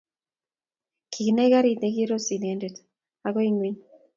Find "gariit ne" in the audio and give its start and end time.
1.53-1.89